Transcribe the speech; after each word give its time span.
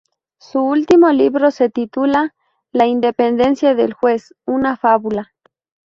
Su 0.39 0.61
último 0.63 1.09
libro 1.09 1.51
se 1.51 1.69
titula: 1.69 2.33
"La 2.71 2.87
independencia 2.87 3.75
del 3.75 3.93
juez 3.93 4.33
¿una 4.47 4.75
fábula?. 4.75 5.31